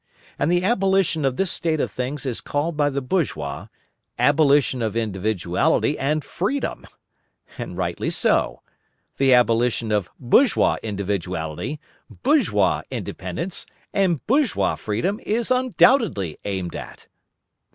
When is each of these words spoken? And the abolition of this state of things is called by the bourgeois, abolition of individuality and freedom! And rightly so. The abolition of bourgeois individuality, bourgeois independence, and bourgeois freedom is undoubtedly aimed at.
And 0.39 0.51
the 0.51 0.63
abolition 0.63 1.25
of 1.25 1.37
this 1.37 1.51
state 1.51 1.79
of 1.79 1.91
things 1.91 2.25
is 2.25 2.41
called 2.41 2.75
by 2.75 2.89
the 2.89 3.03
bourgeois, 3.03 3.67
abolition 4.17 4.81
of 4.81 4.97
individuality 4.97 5.95
and 5.99 6.25
freedom! 6.25 6.87
And 7.59 7.77
rightly 7.77 8.09
so. 8.09 8.63
The 9.17 9.35
abolition 9.35 9.91
of 9.91 10.09
bourgeois 10.19 10.77
individuality, 10.81 11.79
bourgeois 12.09 12.81
independence, 12.89 13.67
and 13.93 14.25
bourgeois 14.25 14.73
freedom 14.73 15.19
is 15.19 15.51
undoubtedly 15.51 16.39
aimed 16.45 16.75
at. 16.75 17.07